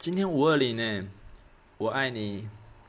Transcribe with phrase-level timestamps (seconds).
[0.00, 1.06] 今天五二零呢
[1.76, 2.48] 我爱你